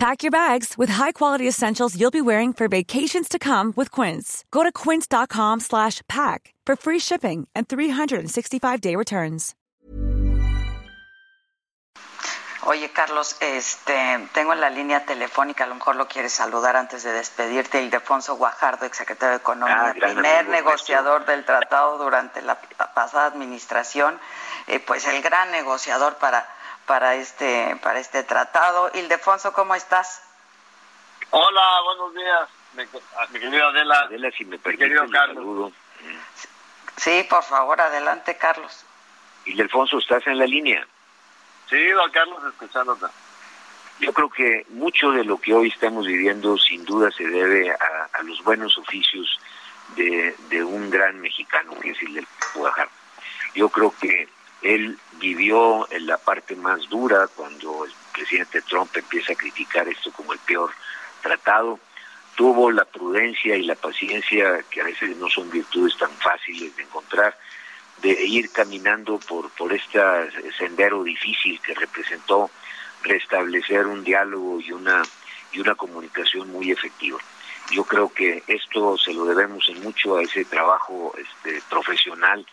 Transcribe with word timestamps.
Pack 0.00 0.22
your 0.22 0.30
bags 0.30 0.78
with 0.78 0.88
high-quality 0.88 1.46
essentials 1.46 1.94
you'll 1.94 2.10
be 2.10 2.22
wearing 2.22 2.54
for 2.54 2.68
vacations 2.68 3.28
to 3.28 3.38
come 3.38 3.74
with 3.76 3.90
Quince. 3.90 4.46
Go 4.50 4.62
to 4.62 4.72
quince.com 4.72 5.60
slash 5.60 6.00
pack 6.08 6.54
for 6.64 6.74
free 6.74 6.98
shipping 6.98 7.46
and 7.54 7.68
365-day 7.68 8.96
returns. 8.96 9.54
Oye, 12.64 12.90
Carlos, 12.94 13.36
este, 13.40 14.28
tengo 14.32 14.54
en 14.54 14.60
la 14.62 14.70
línea 14.70 15.04
telefónica, 15.04 15.64
a 15.64 15.66
lo 15.66 15.74
mejor 15.74 15.96
lo 15.96 16.08
quieres 16.08 16.32
saludar 16.32 16.76
antes 16.76 17.02
de 17.02 17.12
despedirte, 17.12 17.82
Ildefonso 17.82 18.36
Guajardo, 18.36 18.86
exsecretario 18.86 19.32
de 19.32 19.36
Economía, 19.36 19.90
Ah, 19.90 19.94
primer 19.98 20.38
amigo 20.46 20.52
negociador 20.52 21.26
del 21.26 21.44
tratado 21.44 21.98
durante 21.98 22.40
la 22.40 22.58
pasada 22.94 23.26
administración, 23.26 24.18
eh, 24.66 24.80
pues 24.80 25.06
el 25.06 25.20
gran 25.20 25.50
negociador 25.50 26.16
para 26.16 26.46
para 26.90 27.14
este 27.14 27.76
para 27.84 28.00
este 28.00 28.24
tratado. 28.24 28.90
Ildefonso, 28.94 29.52
¿cómo 29.52 29.76
estás? 29.76 30.24
Hola, 31.30 31.62
buenos 31.84 32.12
días, 32.12 32.48
mi, 32.74 32.82
mi 33.32 33.38
querida 33.38 33.68
Adela. 33.68 34.00
Adela, 34.00 34.30
si 34.32 34.44
me 34.44 34.56
mi 34.56 34.58
permite, 34.58 34.92
Carlos. 35.12 35.36
saludo. 35.36 35.72
Sí, 36.96 37.24
por 37.30 37.44
favor, 37.44 37.80
adelante, 37.80 38.36
Carlos. 38.36 38.84
Ildefonso, 39.44 39.98
¿estás 39.98 40.26
en 40.26 40.38
la 40.38 40.46
línea? 40.46 40.84
Sí, 41.68 41.80
don 41.90 42.10
Carlos, 42.10 42.42
escuchándote. 42.48 43.06
Yo 44.00 44.12
creo 44.12 44.28
que 44.28 44.66
mucho 44.70 45.12
de 45.12 45.22
lo 45.22 45.40
que 45.40 45.54
hoy 45.54 45.68
estamos 45.68 46.08
viviendo 46.08 46.58
sin 46.58 46.84
duda 46.84 47.12
se 47.12 47.24
debe 47.24 47.70
a, 47.70 48.18
a 48.18 48.22
los 48.24 48.42
buenos 48.42 48.76
oficios 48.76 49.38
de, 49.94 50.34
de 50.48 50.64
un 50.64 50.90
gran 50.90 51.20
mexicano 51.20 51.72
que 51.80 51.92
es 51.92 52.02
el 52.02 52.26
Guajardo. 52.52 52.90
Yo 53.54 53.68
creo 53.68 53.94
que 54.00 54.28
él 54.62 54.98
vivió 55.40 55.90
en 55.90 56.06
la 56.06 56.18
parte 56.18 56.54
más 56.54 56.86
dura 56.90 57.26
cuando 57.34 57.86
el 57.86 57.92
presidente 58.12 58.60
Trump 58.60 58.94
empieza 58.94 59.32
a 59.32 59.36
criticar 59.36 59.88
esto 59.88 60.12
como 60.12 60.34
el 60.34 60.38
peor 60.40 60.70
tratado. 61.22 61.78
Tuvo 62.34 62.70
la 62.70 62.84
prudencia 62.84 63.56
y 63.56 63.62
la 63.62 63.74
paciencia, 63.74 64.62
que 64.70 64.82
a 64.82 64.84
veces 64.84 65.16
no 65.16 65.30
son 65.30 65.50
virtudes 65.50 65.96
tan 65.96 66.10
fáciles 66.10 66.76
de 66.76 66.82
encontrar, 66.82 67.38
de 68.02 68.10
ir 68.10 68.52
caminando 68.52 69.18
por, 69.18 69.50
por 69.52 69.72
este 69.72 69.98
sendero 70.58 71.02
difícil 71.02 71.58
que 71.60 71.74
representó 71.74 72.50
restablecer 73.02 73.86
un 73.86 74.04
diálogo 74.04 74.60
y 74.60 74.72
una, 74.72 75.02
y 75.52 75.60
una 75.60 75.74
comunicación 75.74 76.52
muy 76.52 76.70
efectiva. 76.70 77.18
Yo 77.72 77.84
creo 77.84 78.12
que 78.12 78.42
esto 78.46 78.98
se 78.98 79.14
lo 79.14 79.24
debemos 79.24 79.66
en 79.70 79.82
mucho 79.82 80.18
a 80.18 80.22
ese 80.22 80.44
trabajo 80.44 81.14
este, 81.16 81.62
profesional 81.70 82.44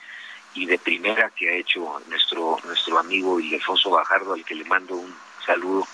y 0.58 0.66
de 0.66 0.80
primera 0.80 1.30
que 1.30 1.50
ha 1.50 1.54
hecho 1.54 2.02
nuestro 2.08 2.58
nuestro 2.64 2.98
amigo 2.98 3.40
Ildefonso 3.40 3.92
Bajardo, 3.92 4.34
al 4.34 4.44
que 4.44 4.56
le 4.56 4.66
mando 4.66 4.96
un 4.96 5.16
saludo 5.46 5.88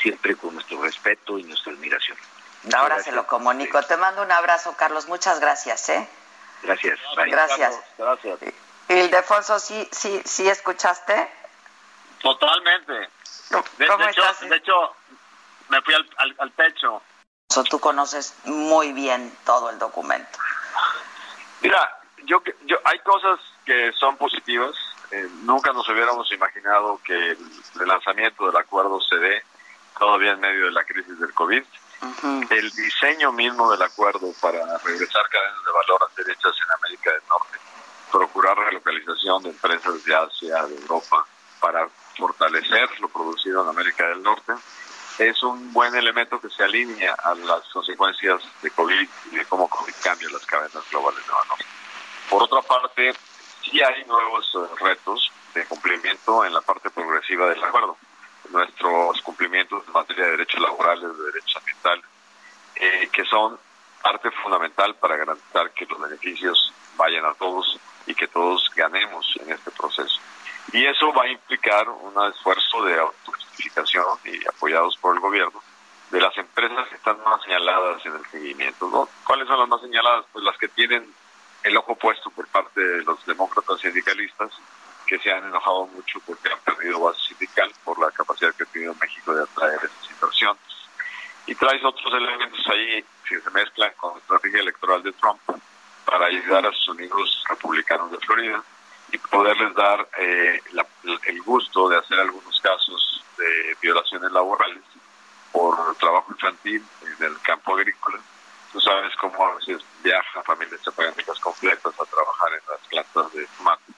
siempre 0.00 0.34
con 0.36 0.54
nuestro 0.54 0.80
respeto 0.82 1.38
y 1.38 1.42
nuestra 1.44 1.72
admiración. 1.72 2.16
Muchas 2.62 2.80
Ahora 2.80 2.94
gracias. 2.96 3.12
se 3.14 3.16
lo 3.20 3.26
comunico. 3.26 3.82
Te 3.82 3.96
mando 3.98 4.22
un 4.22 4.32
abrazo, 4.32 4.74
Carlos. 4.76 5.06
Muchas 5.06 5.38
gracias, 5.38 5.88
¿eh? 5.90 6.08
Gracias. 6.62 6.98
bye. 7.14 7.30
Gracias. 7.30 7.78
Gracias. 7.98 8.38
Ildefonso, 8.88 9.58
¿sí, 9.60 9.86
sí, 9.92 10.22
sí 10.24 10.48
escuchaste? 10.48 11.28
Totalmente. 12.22 12.92
De, 12.92 13.86
¿Cómo 13.86 14.04
de 14.04 14.10
hecho, 14.10 14.22
estás? 14.22 14.40
de 14.48 14.56
hecho, 14.56 14.96
me 15.68 15.82
fui 15.82 15.94
al, 15.94 16.08
al, 16.16 16.34
al 16.38 16.50
pecho. 16.52 17.02
So, 17.50 17.62
Tú 17.64 17.78
conoces 17.78 18.34
muy 18.44 18.92
bien 18.92 19.36
todo 19.44 19.68
el 19.70 19.78
documento. 19.78 20.38
Mira, 21.60 22.00
yo, 22.24 22.42
que- 22.42 22.56
yo 22.64 22.76
hay 22.84 22.98
cosas 23.00 23.38
que 23.66 23.92
son 23.92 24.16
positivas. 24.16 24.74
Eh, 25.10 25.28
nunca 25.42 25.72
nos 25.72 25.88
hubiéramos 25.88 26.30
imaginado 26.32 27.00
que 27.04 27.12
el, 27.14 27.38
el 27.80 27.88
lanzamiento 27.88 28.46
del 28.46 28.56
acuerdo 28.56 29.00
se 29.00 29.16
dé 29.16 29.42
todavía 29.98 30.32
en 30.32 30.40
medio 30.40 30.66
de 30.66 30.72
la 30.72 30.84
crisis 30.84 31.18
del 31.18 31.34
COVID. 31.34 31.62
Ujú. 32.02 32.46
el 32.50 32.70
diseño 32.72 33.32
mismo 33.32 33.70
del 33.70 33.80
acuerdo 33.80 34.30
para 34.42 34.58
regresar 34.78 35.28
cadenas 35.30 35.64
de 35.64 35.72
valor 35.72 36.00
a 36.02 36.14
ser 36.14 36.28
hechas 36.28 36.52
en 36.54 36.72
América 36.74 37.10
del 37.10 37.22
Norte, 37.26 37.58
procurar 38.12 38.58
relocalización 38.58 39.42
de 39.42 39.48
empresas 39.50 40.04
de 40.04 40.14
Asia, 40.14 40.62
de 40.64 40.76
Europa, 40.76 41.24
para 41.58 41.88
fortalecer 42.16 43.00
lo 43.00 43.08
producido 43.08 43.62
en 43.62 43.70
América 43.70 44.06
del 44.08 44.22
Norte, 44.22 44.52
es 45.18 45.42
un 45.42 45.72
buen 45.72 45.94
elemento 45.94 46.38
que 46.38 46.50
se 46.50 46.62
alinea 46.62 47.14
a 47.14 47.34
las 47.34 47.62
consecuencias 47.72 48.42
de 48.62 48.70
COVID 48.70 49.08
y 49.32 49.36
de 49.36 49.44
cómo 49.46 49.66
COVID 49.68 49.94
cambia 50.02 50.28
las 50.30 50.44
cadenas 50.44 50.84
globales 50.90 51.24
de 51.24 51.32
valor. 51.32 51.58
Por 52.28 52.42
otra 52.42 52.60
parte, 52.60 53.14
sí 53.70 53.82
hay 53.82 54.04
nuevos 54.04 54.50
eh, 54.54 54.84
retos 54.84 55.30
de 55.54 55.64
cumplimiento 55.66 56.44
en 56.44 56.54
la 56.54 56.60
parte 56.60 56.90
progresiva 56.90 57.48
del 57.48 57.62
acuerdo. 57.62 57.96
Nuestros 58.50 59.20
cumplimientos 59.22 59.82
en 59.86 59.92
materia 59.92 60.24
de 60.26 60.30
derechos 60.32 60.60
laborales, 60.60 61.16
de 61.16 61.24
derechos 61.24 61.56
ambientales, 61.56 62.04
eh, 62.76 63.08
que 63.12 63.24
son 63.24 63.58
parte 64.02 64.30
fundamental 64.30 64.94
para 64.96 65.16
garantizar 65.16 65.70
que 65.72 65.86
los 65.86 66.00
beneficios 66.00 66.72
vayan 66.96 67.24
a 67.24 67.34
todos 67.34 67.78
y 68.06 68.14
que 68.14 68.28
todos 68.28 68.70
ganemos 68.76 69.26
en 69.40 69.52
este 69.52 69.70
proceso. 69.72 70.20
Y 70.72 70.84
eso 70.86 71.12
va 71.12 71.24
a 71.24 71.28
implicar 71.28 71.88
un 71.88 72.14
esfuerzo 72.28 72.82
de 72.84 72.98
autojustificación 72.98 74.04
y 74.24 74.46
apoyados 74.46 74.96
por 74.98 75.14
el 75.14 75.20
gobierno 75.20 75.60
de 76.10 76.20
las 76.20 76.36
empresas 76.38 76.88
que 76.88 76.96
están 76.96 77.18
más 77.24 77.42
señaladas 77.42 78.04
en 78.06 78.14
el 78.14 78.26
seguimiento. 78.26 78.88
¿no? 78.88 79.08
¿Cuáles 79.26 79.48
son 79.48 79.58
las 79.58 79.68
más 79.68 79.80
señaladas? 79.80 80.24
Pues 80.32 80.44
las 80.44 80.56
que 80.58 80.68
tienen 80.68 81.12
el 81.66 81.76
ojo 81.76 81.94
puesto 81.96 82.30
por 82.30 82.46
parte 82.48 82.80
de 82.80 83.02
los 83.04 83.24
demócratas 83.26 83.80
sindicalistas 83.80 84.50
que 85.06 85.18
se 85.18 85.30
han 85.30 85.44
enojado 85.44 85.86
mucho 85.88 86.20
porque 86.26 86.48
han 86.52 86.58
perdido 86.60 87.00
base 87.00 87.20
sindical 87.28 87.70
por 87.84 87.98
la 87.98 88.10
capacidad 88.10 88.54
que 88.54 88.64
ha 88.64 88.66
tenido 88.66 88.94
México 89.00 89.34
de 89.34 89.42
atraer 89.44 89.78
esas 89.84 90.10
inversiones. 90.10 90.62
Y 91.46 91.54
traes 91.54 91.84
otros 91.84 92.12
elementos 92.14 92.66
ahí 92.68 93.04
que 93.28 93.40
se 93.40 93.50
mezclan 93.50 93.92
con 93.96 94.14
la 94.14 94.18
estrategia 94.18 94.60
electoral 94.60 95.02
de 95.02 95.12
Trump 95.12 95.40
para 96.04 96.26
ayudar 96.26 96.66
a 96.66 96.72
sus 96.72 96.88
amigos 96.90 97.44
republicanos 97.48 98.10
de 98.10 98.18
Florida 98.18 98.62
y 99.12 99.18
poderles 99.18 99.74
dar 99.74 100.08
eh, 100.18 100.60
la- 100.72 100.86
el 101.26 101.42
gusto 101.42 101.88
de 101.88 101.98
hacer 101.98 102.18
algunos 102.18 102.60
casos 102.60 103.24
de 103.38 103.76
violaciones 103.80 104.30
laborales 104.32 104.82
por 105.52 105.94
trabajo 105.96 106.32
infantil 106.32 106.84
en 107.18 107.24
el 107.26 107.40
campo 107.42 107.74
agrícola. 107.74 108.18
Tú 108.76 108.82
sabes 108.82 109.16
cómo 109.16 109.42
a 109.42 109.54
veces 109.54 109.82
viajan 110.04 110.44
familias 110.44 110.82
chapagánticas 110.82 111.40
completas 111.40 111.94
a 111.98 112.04
trabajar 112.04 112.52
en 112.52 112.60
las 112.68 112.80
plantas 112.88 113.32
de 113.32 113.46
tomate. 113.56 113.92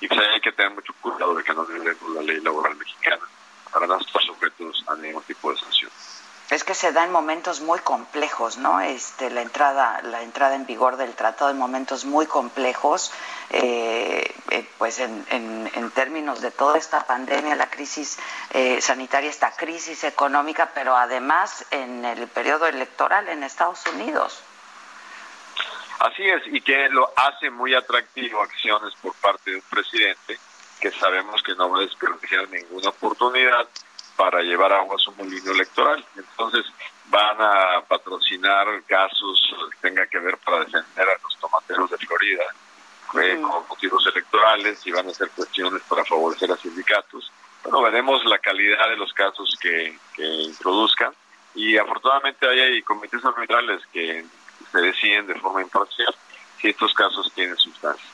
Y 0.00 0.08
pues 0.08 0.20
hay 0.20 0.40
que 0.40 0.52
tener 0.52 0.72
mucho 0.72 0.94
cuidado 1.02 1.34
de 1.34 1.44
que 1.44 1.52
no 1.52 1.66
violemos 1.66 2.10
la 2.14 2.22
ley 2.22 2.40
laboral 2.40 2.74
mexicana 2.76 3.20
para 3.70 3.86
no 3.86 3.98
estar 3.98 4.22
sujetos 4.22 4.84
a 4.86 4.94
ningún 4.96 5.22
tipo 5.24 5.52
de 5.52 5.58
sanción. 5.58 5.90
Es 6.52 6.64
que 6.64 6.74
se 6.74 6.92
da 6.92 7.04
en 7.04 7.12
momentos 7.12 7.62
muy 7.62 7.78
complejos, 7.78 8.58
¿no? 8.58 8.78
Este, 8.82 9.30
la 9.30 9.40
entrada, 9.40 10.00
la 10.02 10.20
entrada 10.20 10.54
en 10.54 10.66
vigor 10.66 10.98
del 10.98 11.14
tratado 11.14 11.50
en 11.50 11.56
momentos 11.56 12.04
muy 12.04 12.26
complejos, 12.26 13.10
eh, 13.48 14.30
eh, 14.50 14.68
pues 14.76 14.98
en, 14.98 15.24
en- 15.30 15.70
en 15.74 15.90
términos 15.92 16.42
de 16.42 16.50
toda 16.50 16.76
esta 16.76 17.06
pandemia, 17.06 17.54
la 17.56 17.70
crisis 17.70 18.18
eh, 18.50 18.82
sanitaria, 18.82 19.30
esta 19.30 19.50
crisis 19.52 20.04
económica, 20.04 20.70
pero 20.74 20.94
además 20.94 21.64
en 21.70 22.04
el 22.04 22.28
periodo 22.28 22.66
electoral 22.66 23.30
en 23.30 23.42
Estados 23.44 23.80
Unidos. 23.86 24.42
Así 26.00 26.22
es, 26.28 26.42
y 26.48 26.60
que 26.60 26.88
lo 26.90 27.10
hace 27.16 27.48
muy 27.48 27.74
atractivo 27.74 28.42
acciones 28.42 28.92
por 29.00 29.14
parte 29.14 29.52
de 29.52 29.56
un 29.56 29.62
presidente 29.70 30.38
que 30.80 30.90
sabemos 30.90 31.42
que 31.42 31.54
no 31.54 31.70
va 31.70 31.78
a 31.78 31.80
desperdiciar 31.82 32.46
ninguna 32.50 32.90
oportunidad 32.90 33.66
para 34.16 34.42
llevar 34.42 34.72
agua 34.72 34.96
a 34.96 34.98
su 34.98 35.12
molino 35.12 35.52
electoral. 35.52 36.04
Entonces 36.16 36.64
van 37.06 37.36
a 37.40 37.82
patrocinar 37.86 38.66
casos 38.86 39.54
que 39.70 39.88
tenga 39.88 40.06
que 40.06 40.18
ver 40.18 40.36
para 40.38 40.60
defender 40.60 41.08
a 41.08 41.22
los 41.22 41.38
tomateros 41.38 41.90
de 41.90 41.98
Florida 41.98 42.44
eh, 43.20 43.40
con 43.40 43.68
motivos 43.68 44.06
electorales 44.06 44.86
y 44.86 44.92
van 44.92 45.06
a 45.06 45.10
hacer 45.10 45.28
cuestiones 45.30 45.82
para 45.88 46.04
favorecer 46.04 46.50
a 46.50 46.56
sindicatos. 46.56 47.30
Bueno, 47.62 47.82
veremos 47.82 48.24
la 48.24 48.38
calidad 48.38 48.88
de 48.88 48.96
los 48.96 49.12
casos 49.12 49.56
que, 49.60 49.98
que 50.14 50.24
introduzcan 50.24 51.12
y 51.54 51.76
afortunadamente 51.76 52.48
ahí 52.48 52.60
hay 52.60 52.82
comités 52.82 53.24
arbitrales 53.24 53.82
que 53.92 54.24
se 54.70 54.78
deciden 54.78 55.26
de 55.26 55.34
forma 55.34 55.60
imparcial 55.60 56.14
si 56.60 56.68
estos 56.68 56.94
casos 56.94 57.30
tienen 57.34 57.56
sustancia. 57.56 58.08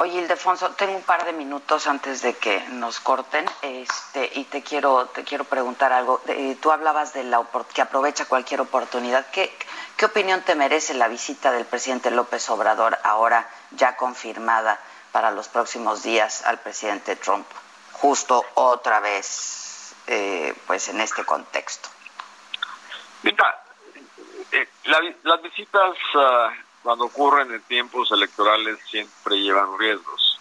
Oye, 0.00 0.20
Ildefonso, 0.20 0.70
tengo 0.76 0.94
un 0.94 1.02
par 1.02 1.24
de 1.24 1.32
minutos 1.32 1.88
antes 1.88 2.22
de 2.22 2.36
que 2.36 2.60
nos 2.68 3.00
corten, 3.00 3.44
este, 3.62 4.30
y 4.34 4.44
te 4.44 4.62
quiero, 4.62 5.06
te 5.06 5.24
quiero 5.24 5.42
preguntar 5.42 5.92
algo. 5.92 6.20
Eh, 6.28 6.56
tú 6.62 6.70
hablabas 6.70 7.14
de 7.14 7.24
la 7.24 7.44
que 7.74 7.82
aprovecha 7.82 8.26
cualquier 8.26 8.60
oportunidad. 8.60 9.26
¿Qué, 9.32 9.52
¿Qué 9.96 10.04
opinión 10.04 10.42
te 10.42 10.54
merece 10.54 10.94
la 10.94 11.08
visita 11.08 11.50
del 11.50 11.66
presidente 11.66 12.12
López 12.12 12.48
Obrador, 12.48 12.96
ahora 13.02 13.50
ya 13.72 13.96
confirmada 13.96 14.78
para 15.10 15.32
los 15.32 15.48
próximos 15.48 16.04
días 16.04 16.44
al 16.44 16.58
presidente 16.58 17.16
Trump, 17.16 17.46
justo 17.94 18.44
otra 18.54 19.00
vez, 19.00 19.96
eh, 20.06 20.54
pues 20.68 20.88
en 20.90 21.00
este 21.00 21.24
contexto. 21.24 21.88
Mira, 23.24 23.64
eh, 24.52 24.68
las 25.24 25.42
visitas 25.42 25.96
ah, 26.14 26.52
cuando 26.88 27.04
ocurren 27.04 27.52
en 27.52 27.60
tiempos 27.64 28.10
electorales 28.12 28.78
siempre 28.90 29.36
llevan 29.36 29.78
riesgos 29.78 30.40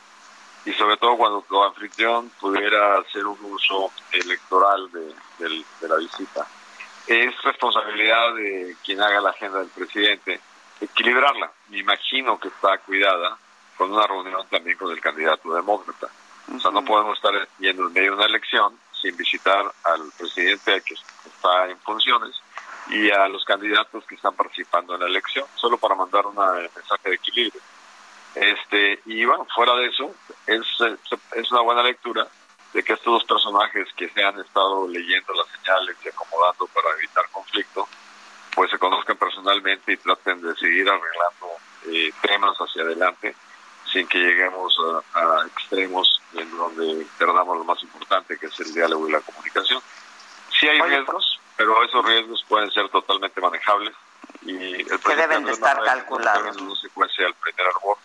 y 0.63 0.71
sobre 0.71 0.95
todo 0.95 1.17
cuando 1.17 1.41
tu 1.41 1.61
anfitrión 1.61 2.29
pudiera 2.39 2.99
hacer 2.99 3.27
un 3.27 3.37
uso 3.51 3.91
electoral 4.13 4.89
de, 4.93 5.13
de 5.39 5.87
la 5.89 5.97
visita. 5.97 6.47
Es 7.05 7.35
responsabilidad 7.43 8.33
de 8.35 8.77
quien 8.81 9.01
haga 9.01 9.19
la 9.19 9.31
agenda 9.31 9.59
del 9.59 9.67
presidente 9.67 10.39
equilibrarla. 10.79 11.51
Me 11.67 11.79
imagino 11.79 12.39
que 12.39 12.47
está 12.47 12.77
cuidada 12.77 13.37
con 13.77 13.91
una 13.91 14.07
reunión 14.07 14.47
también 14.49 14.77
con 14.77 14.89
el 14.93 15.01
candidato 15.01 15.53
demócrata. 15.53 16.07
O 16.55 16.59
sea, 16.61 16.71
no 16.71 16.85
podemos 16.85 17.17
estar 17.17 17.33
yendo 17.59 17.87
en 17.87 17.91
medio 17.93 18.11
de 18.11 18.17
una 18.19 18.25
elección 18.25 18.79
sin 19.01 19.17
visitar 19.17 19.69
al 19.83 20.09
presidente 20.17 20.81
que 20.85 20.93
está 20.93 21.67
en 21.67 21.77
funciones 21.79 22.41
y 22.89 23.09
a 23.11 23.27
los 23.27 23.43
candidatos 23.43 24.05
que 24.05 24.15
están 24.15 24.35
participando 24.35 24.95
en 24.95 25.01
la 25.01 25.07
elección, 25.07 25.45
solo 25.55 25.77
para 25.77 25.95
mandar 25.95 26.25
un 26.25 26.35
mensaje 26.35 27.09
de 27.09 27.15
equilibrio. 27.15 27.61
Este, 28.35 29.01
y 29.05 29.25
bueno, 29.25 29.47
fuera 29.53 29.73
de 29.75 29.87
eso, 29.87 30.13
es, 30.45 30.65
es 31.35 31.51
una 31.51 31.61
buena 31.61 31.83
lectura 31.83 32.27
de 32.73 32.83
que 32.83 32.93
estos 32.93 33.13
dos 33.13 33.23
personajes 33.23 33.87
que 33.95 34.09
se 34.09 34.23
han 34.23 34.39
estado 34.39 34.87
leyendo 34.87 35.33
las 35.33 35.47
señales 35.47 35.95
y 36.03 36.09
acomodando 36.09 36.67
para 36.67 36.91
evitar 36.97 37.25
conflicto, 37.31 37.87
pues 38.53 38.69
se 38.69 38.77
conozcan 38.77 39.17
personalmente 39.17 39.93
y 39.93 39.97
traten 39.97 40.41
de 40.41 40.55
seguir 40.55 40.87
arreglando 40.89 41.47
eh, 41.87 42.11
temas 42.21 42.55
hacia 42.57 42.83
adelante 42.83 43.35
sin 43.91 44.07
que 44.07 44.19
lleguemos 44.19 44.77
a, 45.13 45.45
extremos 45.47 46.21
en 46.33 46.57
donde 46.57 47.05
perdamos 47.17 47.57
lo 47.57 47.63
más 47.63 47.81
importante 47.81 48.37
que 48.37 48.47
es 48.47 48.59
el 48.59 48.73
diálogo 48.73 49.07
y 49.07 49.11
la 49.11 49.21
comunicación. 49.21 49.81
Sí 50.59 50.67
hay 50.67 50.81
riesgos, 50.81 51.39
pero 51.57 51.83
esos 51.83 52.05
riesgos 52.05 52.45
pueden 52.47 52.71
ser 52.71 52.87
totalmente 52.89 53.41
manejables 53.41 53.93
y 54.43 54.75
el 54.75 54.99
que 54.99 55.15
deben 55.15 55.43
de 55.43 55.51
estar 55.51 55.83
calculados. 55.83 56.55
En 56.55 56.75
secuencia 56.75 57.25
al 57.25 57.33
primer 57.33 57.67
árbol 57.67 57.97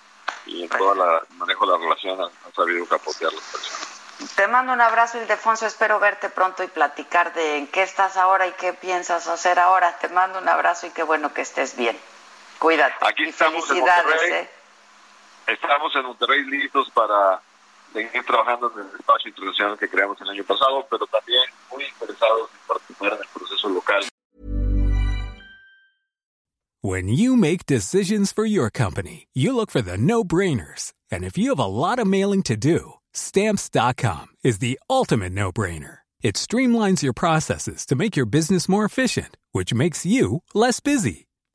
y 0.47 0.63
en 0.65 0.69
todo 0.71 0.93
el 0.93 1.37
manejo 1.37 1.67
de 1.67 1.73
la 1.73 1.79
relación 1.79 2.21
ha, 2.21 2.55
sabido 2.55 2.87
capotear 2.87 3.33
las 3.33 3.45
personas. 3.45 3.89
Te 4.37 4.47
mando 4.49 4.73
un 4.73 4.81
abrazo, 4.81 5.19
Ildefonso. 5.19 5.67
Espero 5.67 5.99
verte 5.99 6.31
pronto 6.31 6.63
y 6.63 6.69
platicar 6.69 7.35
de 7.35 7.59
en 7.59 7.67
qué 7.67 7.83
estás 7.83 8.17
ahora 8.17 8.47
y 8.47 8.53
qué 8.53 8.73
piensas 8.73 9.27
hacer 9.29 9.59
ahora. 9.59 9.99
Te 9.99 10.09
mando 10.09 10.39
un 10.39 10.49
abrazo 10.49 10.87
y 10.87 10.91
qué 10.91 11.03
bueno 11.03 11.35
que 11.35 11.43
estés 11.43 11.77
bien. 11.77 11.99
Cuídate. 12.59 12.95
Aquí 13.01 13.25
estamos 13.25 13.69
en 13.71 13.79
¿eh? 13.79 14.51
Estamos 15.47 15.95
en 15.97 16.05
Monterrey 16.05 16.45
listos 16.45 16.89
para 16.93 17.41
seguir 17.93 18.25
trabajando 18.25 18.73
en 18.75 18.87
el 18.87 18.95
espacio 18.99 19.29
internacional 19.29 19.79
que 19.79 19.89
creamos 19.89 20.21
el 20.21 20.31
año 20.31 20.45
pasado, 20.45 20.87
pero 20.91 21.07
también 21.07 21.45
muy 21.71 21.85
interesados 21.85 22.51
en 22.53 22.67
participar 22.67 23.13
en 23.15 23.19
el 23.21 23.29
proceso 23.33 23.69
local. 23.69 24.03
When 26.85 27.07
you 27.07 27.37
make 27.37 27.67
decisions 27.67 28.33
for 28.33 28.45
your 28.45 28.69
company, 28.69 29.29
you 29.35 29.55
look 29.55 29.71
for 29.71 29.83
the 29.83 29.97
no-brainers. 29.97 30.93
And 31.13 31.23
if 31.23 31.39
you 31.39 31.51
have 31.51 31.61
a 31.61 31.67
lot 31.67 32.01
of 32.01 32.09
mailing 32.09 32.43
to 32.45 32.57
do, 32.57 32.95
stamps.com 33.13 34.35
is 34.43 34.59
the 34.59 34.81
ultimate 34.91 35.33
no-brainer. 35.33 35.99
It 36.23 36.35
streamlines 36.35 37.03
your 37.03 37.13
processes 37.13 37.87
to 37.87 37.95
make 37.95 38.17
your 38.17 38.27
business 38.27 38.69
more 38.69 38.85
efficient, 38.85 39.37
which 39.53 39.75
makes 39.75 40.05
you 40.05 40.43
less 40.55 40.81
busy. 40.81 41.27